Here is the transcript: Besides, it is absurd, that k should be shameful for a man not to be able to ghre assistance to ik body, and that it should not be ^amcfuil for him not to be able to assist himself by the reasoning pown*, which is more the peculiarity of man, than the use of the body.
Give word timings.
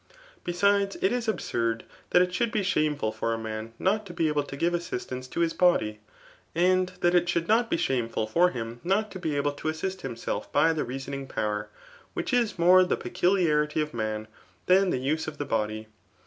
Besides, 0.43 0.97
it 0.99 1.11
is 1.11 1.27
absurd, 1.27 1.83
that 2.09 2.27
k 2.27 2.33
should 2.33 2.51
be 2.51 2.63
shameful 2.63 3.11
for 3.11 3.35
a 3.35 3.37
man 3.37 3.73
not 3.77 4.03
to 4.07 4.13
be 4.15 4.29
able 4.29 4.41
to 4.41 4.57
ghre 4.57 4.73
assistance 4.73 5.27
to 5.27 5.43
ik 5.43 5.59
body, 5.59 5.99
and 6.55 6.91
that 7.01 7.13
it 7.13 7.29
should 7.29 7.47
not 7.47 7.69
be 7.69 7.77
^amcfuil 7.77 8.27
for 8.27 8.49
him 8.49 8.81
not 8.83 9.11
to 9.11 9.19
be 9.19 9.35
able 9.35 9.51
to 9.51 9.69
assist 9.69 10.01
himself 10.01 10.51
by 10.51 10.73
the 10.73 10.83
reasoning 10.83 11.27
pown*, 11.27 11.67
which 12.15 12.33
is 12.33 12.57
more 12.57 12.83
the 12.83 12.97
peculiarity 12.97 13.79
of 13.79 13.93
man, 13.93 14.27
than 14.65 14.89
the 14.89 14.97
use 14.97 15.27
of 15.27 15.37
the 15.37 15.45
body. 15.45 15.85